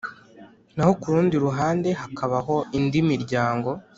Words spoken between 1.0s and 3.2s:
ku rundi ruhande hakabaho indi